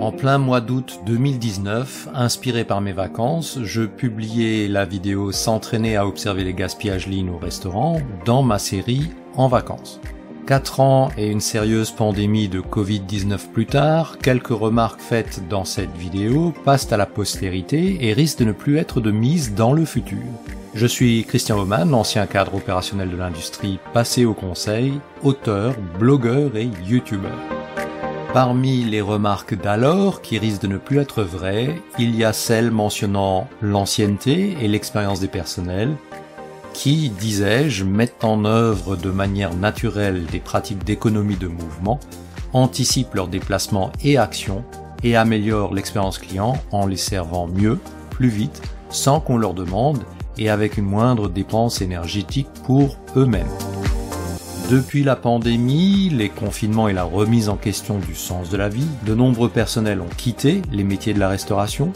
[0.00, 6.06] En plein mois d'août 2019, inspiré par mes vacances, je publiais la vidéo S'entraîner à
[6.06, 10.00] observer les gaspillages lean au restaurant dans ma série En vacances.
[10.46, 15.94] Quatre ans et une sérieuse pandémie de Covid-19 plus tard, quelques remarques faites dans cette
[15.94, 19.84] vidéo passent à la postérité et risquent de ne plus être de mise dans le
[19.84, 20.18] futur.
[20.74, 26.70] Je suis Christian Oman, ancien cadre opérationnel de l'industrie passé au conseil, auteur, blogueur et
[26.86, 27.59] youtubeur.
[28.32, 32.70] Parmi les remarques d'alors, qui risquent de ne plus être vraies, il y a celles
[32.70, 35.96] mentionnant l'ancienneté et l'expérience des personnels,
[36.72, 41.98] qui, disais-je, mettent en œuvre de manière naturelle des pratiques d'économie de mouvement,
[42.52, 44.64] anticipent leurs déplacements et actions,
[45.02, 50.04] et améliorent l'expérience client en les servant mieux, plus vite, sans qu'on leur demande,
[50.38, 53.48] et avec une moindre dépense énergétique pour eux-mêmes.
[54.70, 58.86] Depuis la pandémie, les confinements et la remise en question du sens de la vie,
[59.04, 61.92] de nombreux personnels ont quitté les métiers de la restauration.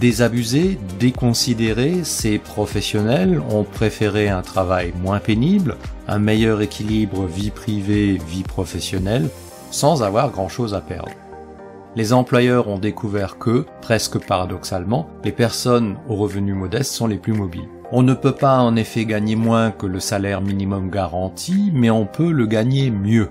[0.00, 8.42] Désabusés, déconsidérés, ces professionnels ont préféré un travail moins pénible, un meilleur équilibre vie privée-vie
[8.42, 9.28] professionnelle,
[9.70, 11.12] sans avoir grand-chose à perdre.
[11.94, 17.34] Les employeurs ont découvert que, presque paradoxalement, les personnes aux revenus modestes sont les plus
[17.34, 17.68] mobiles.
[17.90, 22.04] On ne peut pas en effet gagner moins que le salaire minimum garanti, mais on
[22.04, 23.30] peut le gagner mieux.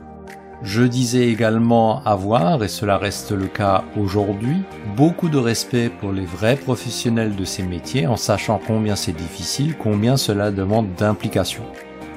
[0.64, 4.64] Je disais également avoir, et cela reste le cas aujourd'hui,
[4.96, 9.76] beaucoup de respect pour les vrais professionnels de ces métiers en sachant combien c'est difficile,
[9.78, 11.62] combien cela demande d'implication.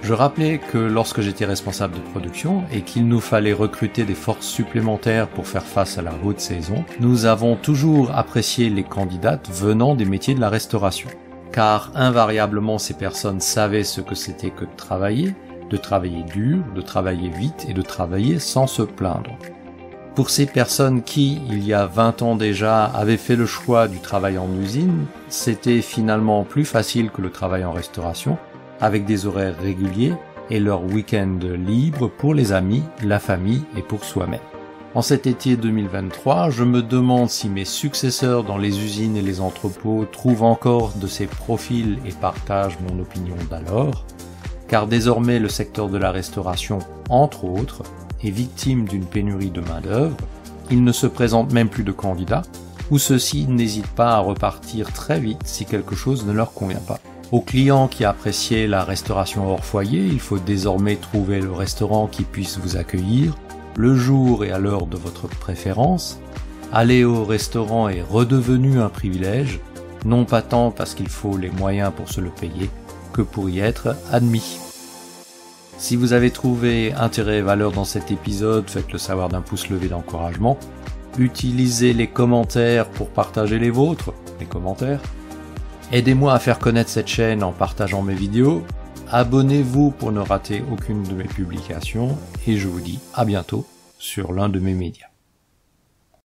[0.01, 4.47] Je rappelais que lorsque j'étais responsable de production et qu'il nous fallait recruter des forces
[4.47, 9.95] supplémentaires pour faire face à la haute saison, nous avons toujours apprécié les candidates venant
[9.95, 11.11] des métiers de la restauration
[11.53, 15.35] car invariablement ces personnes savaient ce que c'était que de travailler,
[15.71, 19.37] de travailler dur, de travailler vite et de travailler sans se plaindre.
[20.15, 23.99] Pour ces personnes qui, il y a 20 ans déjà, avaient fait le choix du
[23.99, 28.37] travail en usine, c'était finalement plus facile que le travail en restauration,
[28.81, 30.15] avec des horaires réguliers
[30.51, 34.41] et leur week-end libre pour les amis, la famille et pour soi-même.
[34.93, 39.41] En cet été 2023, je me demande si mes successeurs dans les usines et les
[39.41, 44.05] entrepôts trouvent encore de ces profils et partagent mon opinion d'alors,
[44.67, 47.85] car désormais le secteur de la restauration, entre autres,
[48.25, 50.17] est victime d'une pénurie de main-d'œuvre,
[50.73, 52.43] il ne se présente même plus de candidats,
[52.91, 56.99] ou ceux-ci n'hésitent pas à repartir très vite si quelque chose ne leur convient pas.
[57.31, 62.25] Aux clients qui appréciaient la restauration hors foyer, il faut désormais trouver le restaurant qui
[62.25, 63.37] puisse vous accueillir,
[63.77, 66.21] le jour et à l'heure de votre préférence,
[66.73, 69.61] aller au restaurant est redevenu un privilège,
[70.05, 72.71] non pas tant parce qu'il faut les moyens pour se le payer,
[73.13, 74.59] que pour y être admis.
[75.79, 79.71] Si vous avez trouvé intérêt et valeur dans cet épisode, faites le savoir d'un pouce
[79.71, 80.59] levé d'encouragement.
[81.19, 85.01] Utilisez les commentaires pour partager les vôtres, les commentaires.
[85.91, 88.63] Aidez-moi à faire connaître cette chaîne en partageant mes vidéos
[89.13, 92.17] Abonnez-vous pour ne rater aucune de mes publications
[92.47, 93.67] et je vous dis à bientôt
[93.99, 95.10] sur l'un de mes médias.